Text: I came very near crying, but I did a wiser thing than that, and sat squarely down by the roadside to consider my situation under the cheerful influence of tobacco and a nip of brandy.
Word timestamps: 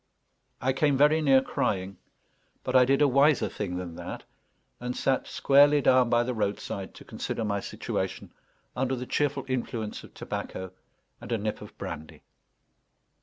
I 0.59 0.73
came 0.73 0.97
very 0.97 1.21
near 1.21 1.41
crying, 1.43 1.97
but 2.63 2.75
I 2.75 2.85
did 2.85 3.03
a 3.03 3.07
wiser 3.07 3.47
thing 3.47 3.77
than 3.77 3.93
that, 3.97 4.23
and 4.79 4.97
sat 4.97 5.27
squarely 5.27 5.79
down 5.79 6.09
by 6.09 6.23
the 6.23 6.33
roadside 6.33 6.95
to 6.95 7.05
consider 7.05 7.45
my 7.45 7.59
situation 7.59 8.33
under 8.75 8.95
the 8.95 9.05
cheerful 9.05 9.45
influence 9.47 10.03
of 10.03 10.15
tobacco 10.15 10.71
and 11.21 11.31
a 11.31 11.37
nip 11.37 11.61
of 11.61 11.77
brandy. 11.77 12.23